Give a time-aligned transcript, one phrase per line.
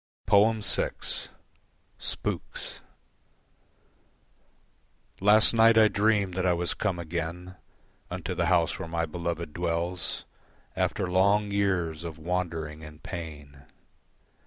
[0.27, 0.61] VI.
[1.99, 2.81] Spooks
[5.19, 7.53] Last night I dreamed that I was come again
[8.09, 10.25] Unto the house where my beloved dwells
[10.75, 13.65] After long years of wandering and pain.